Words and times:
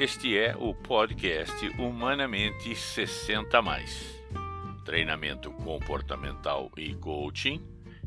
Este 0.00 0.38
é 0.38 0.54
o 0.56 0.72
podcast 0.72 1.66
Humanamente 1.76 2.72
60 2.72 3.60
mais. 3.60 4.22
Treinamento 4.84 5.50
comportamental 5.50 6.70
e 6.76 6.94
coaching 6.94 7.60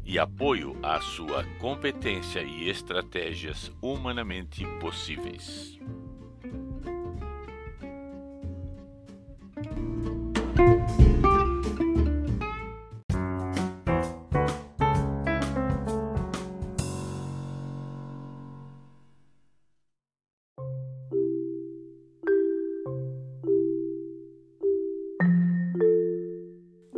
e 0.05 0.17
apoio 0.17 0.79
à 0.81 1.01
sua 1.01 1.43
competência 1.59 2.41
e 2.43 2.69
estratégias 2.69 3.69
humanamente 3.81 4.65
possíveis. 4.79 5.77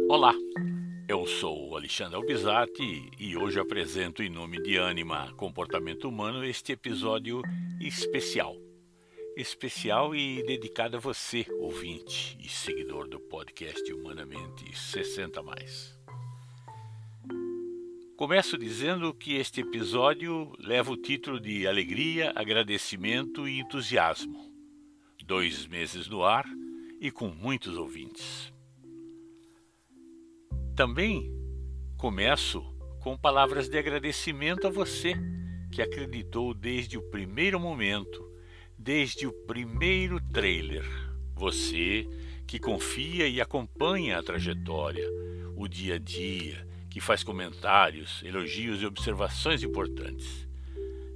Olá, 0.09 0.34
eu 1.07 1.25
sou 1.25 1.75
Alexandre 1.77 2.16
Albizati 2.16 3.09
e 3.17 3.38
hoje 3.38 3.59
apresento 3.59 4.21
em 4.21 4.29
nome 4.29 4.62
de 4.62 4.77
Anima 4.77 5.31
Comportamento 5.38 6.09
Humano 6.09 6.43
este 6.43 6.73
episódio 6.73 7.41
especial. 7.79 8.55
Especial 9.35 10.13
e 10.13 10.43
dedicado 10.43 10.98
a 10.98 10.99
você, 10.99 11.45
ouvinte 11.59 12.38
e 12.39 12.48
seguidor 12.49 13.07
do 13.07 13.20
podcast 13.20 13.91
Humanamente 13.93 14.77
60 14.77 15.41
mais. 15.41 15.98
Começo 18.15 18.57
dizendo 18.57 19.13
que 19.13 19.35
este 19.35 19.62
episódio 19.62 20.54
leva 20.59 20.91
o 20.91 20.98
título 20.98 21.40
de 21.40 21.65
Alegria, 21.65 22.31
Agradecimento 22.35 23.48
e 23.48 23.59
Entusiasmo. 23.59 24.54
Dois 25.26 25.65
meses 25.65 26.07
no 26.07 26.24
ar 26.24 26.46
e 27.01 27.09
com 27.09 27.29
muitos 27.29 27.76
ouvintes. 27.77 28.52
Também 30.76 31.32
começo 31.98 32.63
com 32.99 33.16
palavras 33.16 33.70
de 33.70 33.77
agradecimento 33.77 34.66
a 34.66 34.71
você 34.71 35.13
que 35.71 35.84
acreditou 35.84 36.52
desde 36.52 36.98
o 36.98 37.02
primeiro 37.12 37.60
momento, 37.60 38.27
desde 38.76 39.27
o 39.27 39.32
primeiro 39.32 40.20
trailer. 40.32 40.84
Você 41.35 42.10
que 42.48 42.57
confia 42.57 43.27
e 43.27 43.40
acompanha 43.40 44.18
a 44.18 44.24
trajetória, 44.24 45.07
o 45.55 45.68
dia 45.68 45.96
a 45.96 45.99
dia, 45.99 46.68
que 46.90 46.99
faz 46.99 47.24
comentários, 47.24 48.24
elogios 48.24 48.82
e 48.82 48.85
observações 48.87 49.62
importantes. 49.62 50.48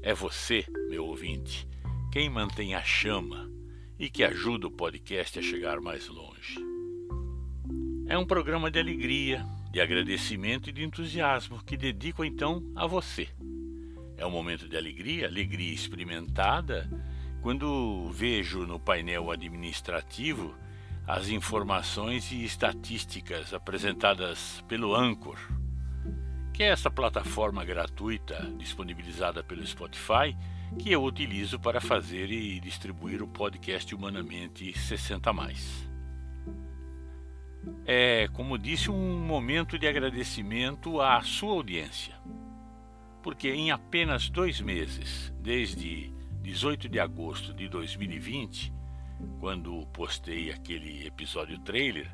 É 0.03 0.13
você, 0.13 0.65
meu 0.87 1.03
ouvinte, 1.07 1.67
quem 2.11 2.29
mantém 2.29 2.75
a 2.75 2.83
chama 2.83 3.51
e 3.97 4.07
que 4.07 4.23
ajuda 4.23 4.67
o 4.67 4.71
podcast 4.71 5.39
a 5.39 5.41
chegar 5.41 5.81
mais 5.81 6.07
longe. 6.07 6.76
É 8.09 8.17
um 8.17 8.25
programa 8.25 8.71
de 8.71 8.79
alegria, 8.79 9.45
de 9.69 9.81
agradecimento 9.81 10.69
e 10.69 10.71
de 10.71 10.81
entusiasmo 10.81 11.61
que 11.61 11.75
dedico 11.75 12.23
então 12.23 12.63
a 12.73 12.87
você. 12.87 13.27
É 14.15 14.25
um 14.25 14.31
momento 14.31 14.69
de 14.69 14.77
alegria, 14.77 15.27
alegria 15.27 15.73
experimentada, 15.73 16.89
quando 17.41 18.09
vejo 18.13 18.65
no 18.65 18.79
painel 18.79 19.29
administrativo 19.29 20.55
as 21.05 21.27
informações 21.27 22.31
e 22.31 22.45
estatísticas 22.45 23.53
apresentadas 23.53 24.63
pelo 24.69 24.95
Anchor, 24.95 25.37
que 26.53 26.63
é 26.63 26.67
essa 26.67 26.89
plataforma 26.89 27.65
gratuita 27.65 28.41
disponibilizada 28.57 29.43
pelo 29.43 29.67
Spotify 29.67 30.33
que 30.79 30.93
eu 30.93 31.03
utilizo 31.03 31.59
para 31.59 31.81
fazer 31.81 32.31
e 32.31 32.57
distribuir 32.61 33.21
o 33.21 33.27
podcast 33.27 33.93
Humanamente 33.93 34.77
60 34.77 35.33
mais 35.33 35.86
é, 37.85 38.27
como 38.33 38.57
disse, 38.57 38.91
um 38.91 39.19
momento 39.19 39.77
de 39.77 39.87
agradecimento 39.87 41.01
à 41.01 41.21
sua 41.21 41.53
audiência. 41.53 42.15
Porque 43.23 43.49
em 43.49 43.71
apenas 43.71 44.29
dois 44.29 44.61
meses, 44.61 45.33
desde 45.41 46.11
18 46.41 46.87
de 46.87 46.99
agosto 46.99 47.53
de 47.53 47.67
2020, 47.67 48.73
quando 49.39 49.85
postei 49.87 50.51
aquele 50.51 51.05
episódio 51.05 51.59
trailer, 51.59 52.09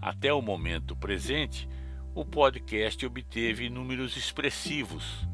até 0.00 0.32
o 0.32 0.42
momento 0.42 0.94
presente, 0.96 1.68
o 2.14 2.24
podcast 2.24 3.04
obteve 3.04 3.68
números 3.68 4.16
expressivos, 4.16 5.26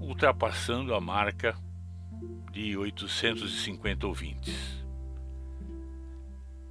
ultrapassando 0.00 0.94
a 0.94 1.00
marca 1.00 1.56
de 2.50 2.76
850 2.76 4.06
ouvintes. 4.06 4.77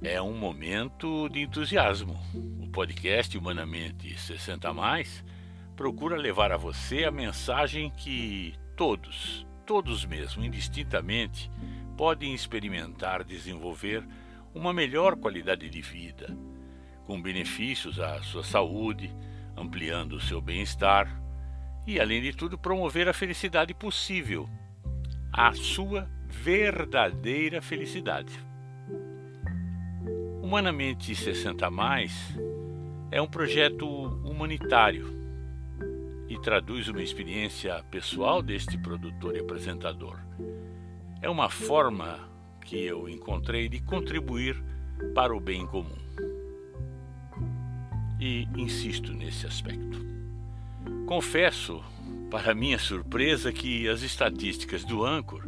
É 0.00 0.22
um 0.22 0.32
momento 0.32 1.28
de 1.28 1.40
entusiasmo. 1.40 2.16
O 2.62 2.68
podcast 2.68 3.36
Humanamente 3.36 4.16
60 4.16 4.72
Mais 4.72 5.24
procura 5.74 6.16
levar 6.16 6.52
a 6.52 6.56
você 6.56 7.02
a 7.02 7.10
mensagem 7.10 7.90
que 7.90 8.54
todos, 8.76 9.44
todos 9.66 10.04
mesmo, 10.04 10.44
indistintamente, 10.44 11.50
podem 11.96 12.32
experimentar 12.32 13.24
desenvolver 13.24 14.06
uma 14.54 14.72
melhor 14.72 15.16
qualidade 15.16 15.68
de 15.68 15.80
vida, 15.80 16.28
com 17.04 17.20
benefícios 17.20 17.98
à 17.98 18.22
sua 18.22 18.44
saúde, 18.44 19.12
ampliando 19.56 20.12
o 20.12 20.20
seu 20.20 20.40
bem-estar 20.40 21.20
e, 21.88 21.98
além 21.98 22.22
de 22.22 22.32
tudo, 22.32 22.56
promover 22.56 23.08
a 23.08 23.12
felicidade 23.12 23.74
possível, 23.74 24.48
a 25.32 25.52
sua 25.54 26.08
verdadeira 26.28 27.60
felicidade. 27.60 28.47
Humanamente 30.48 31.14
60 31.14 31.70
Mais 31.70 32.10
é 33.10 33.20
um 33.20 33.26
projeto 33.26 33.86
humanitário 33.86 35.06
e 36.26 36.40
traduz 36.40 36.88
uma 36.88 37.02
experiência 37.02 37.84
pessoal 37.90 38.40
deste 38.40 38.78
produtor 38.78 39.36
e 39.36 39.40
apresentador. 39.40 40.18
É 41.20 41.28
uma 41.28 41.50
forma 41.50 42.30
que 42.62 42.82
eu 42.82 43.10
encontrei 43.10 43.68
de 43.68 43.78
contribuir 43.82 44.58
para 45.14 45.36
o 45.36 45.38
bem 45.38 45.66
comum. 45.66 45.98
E 48.18 48.48
insisto 48.56 49.12
nesse 49.12 49.46
aspecto. 49.46 50.02
Confesso, 51.04 51.84
para 52.30 52.54
minha 52.54 52.78
surpresa, 52.78 53.52
que 53.52 53.86
as 53.86 54.00
estatísticas 54.00 54.82
do 54.82 55.04
Anchor 55.04 55.42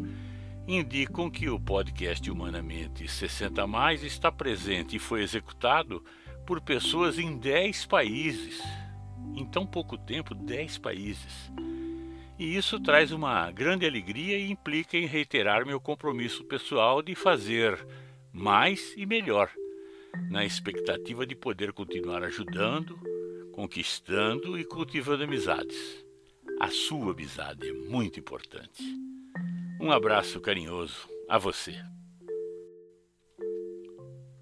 indicam 0.77 1.29
que 1.29 1.49
o 1.49 1.59
podcast 1.59 2.31
Humanamente 2.31 3.09
60 3.09 3.67
Mais 3.67 4.05
está 4.05 4.31
presente 4.31 4.97
e 4.97 5.01
foi 5.01 5.23
executado 5.23 6.05
por 6.47 6.61
pessoas 6.61 7.19
em 7.19 7.37
10 7.37 7.87
países. 7.87 8.63
Em 9.35 9.45
tão 9.45 9.67
pouco 9.67 9.99
tempo, 9.99 10.35
10 10.35 10.79
países. 10.79 11.51
E 12.39 12.57
isso 12.57 12.79
traz 12.79 13.11
uma 13.11 13.51
grande 13.51 13.85
alegria 13.85 14.39
e 14.39 14.51
implica 14.51 14.97
em 14.97 15.07
reiterar 15.07 15.67
meu 15.67 15.81
compromisso 15.81 16.45
pessoal 16.45 17.03
de 17.03 17.15
fazer 17.15 17.85
mais 18.33 18.95
e 18.97 19.05
melhor, 19.05 19.51
na 20.31 20.45
expectativa 20.45 21.27
de 21.27 21.35
poder 21.35 21.73
continuar 21.73 22.23
ajudando, 22.23 22.97
conquistando 23.53 24.57
e 24.57 24.65
cultivando 24.65 25.25
amizades. 25.25 26.05
A 26.61 26.69
sua 26.69 27.13
amizade 27.13 27.69
é 27.69 27.73
muito 27.73 28.21
importante. 28.21 29.10
Um 29.81 29.91
abraço 29.91 30.39
carinhoso 30.43 31.09
a 31.27 31.39
você. 31.39 31.75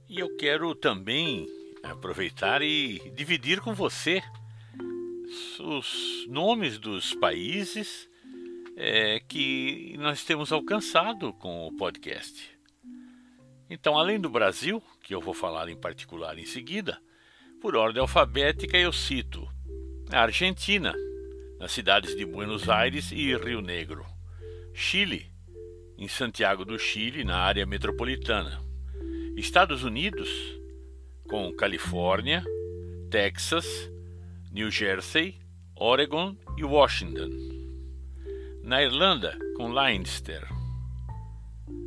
E 0.09 0.19
eu 0.19 0.37
quero 0.37 0.75
também 0.75 1.47
aproveitar 1.81 2.61
e 2.61 2.99
dividir 3.15 3.61
com 3.61 3.73
você 3.73 4.21
os 5.61 6.27
nomes 6.29 6.77
dos 6.77 7.15
países 7.15 8.11
é, 8.77 9.21
que 9.21 9.95
nós 9.99 10.25
temos 10.25 10.51
alcançado 10.51 11.33
com 11.35 11.69
o 11.69 11.77
podcast. 11.77 12.59
Então, 13.71 13.97
além 13.97 14.19
do 14.19 14.29
Brasil, 14.29 14.83
que 15.05 15.15
eu 15.15 15.21
vou 15.21 15.35
falar 15.35 15.69
em 15.69 15.77
particular 15.77 16.37
em 16.37 16.47
seguida, 16.47 17.01
por 17.61 17.77
ordem 17.77 18.01
alfabética 18.01 18.77
eu 18.77 18.93
cito 18.93 19.49
a 20.11 20.23
Argentina, 20.23 20.93
nas 21.61 21.71
cidades 21.71 22.17
de 22.17 22.27
Buenos 22.27 22.69
Aires 22.69 23.13
e 23.13 23.37
Rio 23.37 23.61
Negro. 23.61 24.18
Chile, 24.81 25.27
em 25.99 26.07
Santiago 26.07 26.65
do 26.65 26.79
Chile, 26.79 27.25
na 27.25 27.37
área 27.37 27.67
metropolitana. 27.67 28.63
Estados 29.37 29.83
Unidos, 29.83 30.31
com 31.29 31.53
Califórnia, 31.53 32.45
Texas, 33.11 33.67
New 34.53 34.71
Jersey, 34.71 35.37
Oregon 35.75 36.37
e 36.57 36.63
Washington. 36.63 37.29
Na 38.63 38.81
Irlanda, 38.81 39.37
com 39.57 39.69
Leinster. 39.69 40.47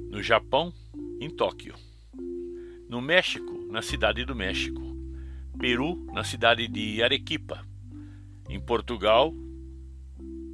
No 0.09 0.21
Japão, 0.21 0.73
em 1.21 1.29
Tóquio. 1.29 1.75
No 2.89 3.01
México, 3.01 3.67
na 3.71 3.81
cidade 3.81 4.25
do 4.25 4.35
México. 4.35 4.81
Peru, 5.57 5.95
na 6.11 6.25
cidade 6.25 6.67
de 6.67 7.01
Arequipa. 7.01 7.65
Em 8.49 8.59
Portugal, 8.59 9.33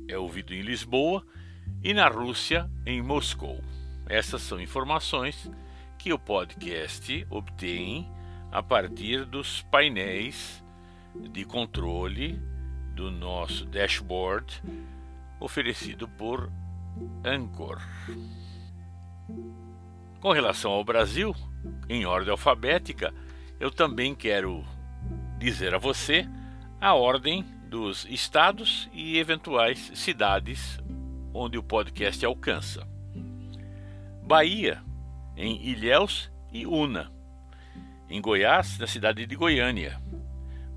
é 0.08 0.16
ouvido 0.20 0.54
em 0.54 0.62
Lisboa 0.62 1.26
e 1.88 1.94
na 1.94 2.10
Rússia, 2.10 2.70
em 2.86 3.02
Moscou. 3.02 3.64
Essas 4.10 4.42
são 4.42 4.60
informações 4.60 5.50
que 5.98 6.12
o 6.12 6.20
podcast 6.20 7.26
obtém 7.30 8.12
a 8.52 8.62
partir 8.62 9.24
dos 9.24 9.62
painéis 9.72 10.62
de 11.32 11.46
controle 11.46 12.42
do 12.94 13.10
nosso 13.10 13.66
dashboard 13.66 14.62
oferecido 15.40 16.10
por 16.10 16.52
Anchor. 17.24 17.82
Com 20.20 20.34
relação 20.34 20.72
ao 20.72 20.84
Brasil, 20.84 21.34
em 21.88 22.06
ordem 22.06 22.32
alfabética, 22.32 23.14
eu 23.62 23.72
também 23.72 24.14
quero 24.14 24.62
dizer 25.40 25.74
a 25.74 25.78
você 25.78 26.28
a 26.82 26.94
ordem 26.94 27.44
dos 27.70 28.06
estados 28.10 28.90
e 28.92 29.18
eventuais 29.18 29.90
cidades 29.96 30.78
onde 31.38 31.58
o 31.58 31.64
podcast 31.64 32.26
alcança. 32.26 32.88
Bahia, 34.24 34.82
em 35.36 35.64
Ilhéus 35.64 36.32
e 36.52 36.66
Una. 36.66 37.12
Em 38.10 38.20
Goiás, 38.20 38.80
na 38.80 38.88
cidade 38.88 39.26
de 39.26 39.36
Goiânia. 39.36 40.02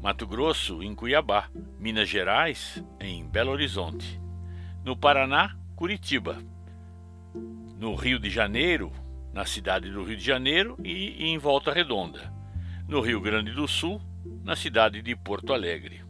Mato 0.02 0.26
Grosso, 0.26 0.82
em 0.82 0.94
Cuiabá. 0.94 1.48
Minas 1.78 2.08
Gerais, 2.08 2.84
em 3.00 3.26
Belo 3.26 3.52
Horizonte. 3.52 4.20
No 4.84 4.94
Paraná, 4.94 5.56
Curitiba. 5.74 6.38
No 7.78 7.94
Rio 7.94 8.18
de 8.18 8.28
Janeiro, 8.28 8.92
na 9.32 9.46
cidade 9.46 9.90
do 9.90 10.04
Rio 10.04 10.16
de 10.16 10.24
Janeiro 10.24 10.76
e 10.84 11.24
em 11.24 11.38
Volta 11.38 11.72
Redonda. 11.72 12.32
No 12.86 13.00
Rio 13.00 13.20
Grande 13.20 13.52
do 13.52 13.66
Sul, 13.66 14.00
na 14.44 14.54
cidade 14.54 15.00
de 15.00 15.16
Porto 15.16 15.54
Alegre. 15.54 16.02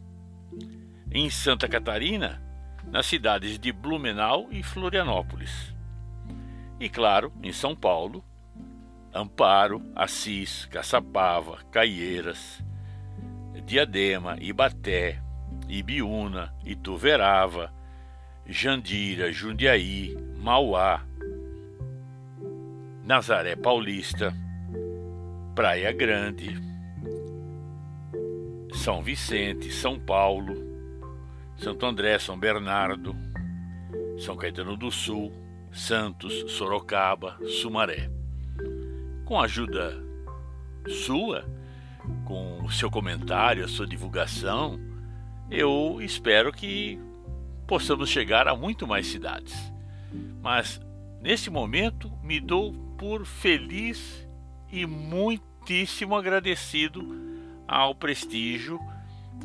Em 1.09 1.29
Santa 1.29 1.69
Catarina, 1.69 2.50
nas 2.85 3.05
cidades 3.05 3.57
de 3.59 3.71
Blumenau 3.71 4.47
e 4.51 4.63
Florianópolis. 4.63 5.73
E 6.79 6.89
claro, 6.89 7.31
em 7.43 7.51
São 7.51 7.75
Paulo, 7.75 8.23
Amparo, 9.13 9.81
Assis, 9.95 10.65
Caçapava, 10.65 11.59
Caieiras, 11.71 12.63
Diadema, 13.65 14.37
Ibaté, 14.39 15.21
Ibiúna, 15.67 16.53
Ituverava, 16.65 17.73
Jandira, 18.45 19.31
Jundiaí, 19.31 20.17
Mauá, 20.37 21.05
Nazaré 23.03 23.55
Paulista, 23.55 24.33
Praia 25.53 25.91
Grande, 25.91 26.57
São 28.73 29.03
Vicente, 29.03 29.71
São 29.71 29.99
Paulo, 29.99 30.70
Santo 31.61 31.85
André, 31.85 32.17
São 32.17 32.39
Bernardo, 32.39 33.15
São 34.17 34.35
Caetano 34.35 34.75
do 34.75 34.89
Sul, 34.89 35.31
Santos, 35.71 36.51
Sorocaba, 36.53 37.37
Sumaré. 37.61 38.09
Com 39.25 39.39
a 39.39 39.43
ajuda 39.43 40.03
sua, 41.05 41.45
com 42.25 42.63
o 42.63 42.71
seu 42.71 42.89
comentário, 42.89 43.63
a 43.63 43.67
sua 43.67 43.85
divulgação, 43.85 44.79
eu 45.51 45.99
espero 46.01 46.51
que 46.51 46.99
possamos 47.67 48.09
chegar 48.09 48.47
a 48.47 48.55
muito 48.55 48.87
mais 48.87 49.05
cidades. 49.05 49.53
Mas 50.41 50.81
nesse 51.21 51.51
momento 51.51 52.11
me 52.23 52.39
dou 52.39 52.73
por 52.97 53.23
feliz 53.23 54.27
e 54.71 54.87
muitíssimo 54.87 56.15
agradecido 56.15 57.05
ao 57.67 57.93
prestígio, 57.93 58.79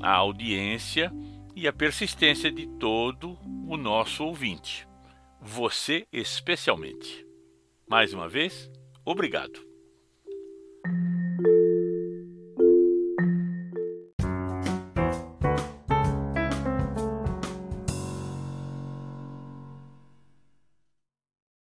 à 0.03 0.13
audiência 0.13 1.13
e 1.57 1.67
à 1.67 1.73
persistência 1.73 2.53
de 2.53 2.67
todo 2.79 3.39
o 3.67 3.79
nosso 3.79 4.23
ouvinte. 4.23 4.87
Você 5.41 6.07
especialmente. 6.13 7.27
Mais 7.89 8.13
uma 8.13 8.29
vez, 8.29 8.71
obrigado. 9.07 9.67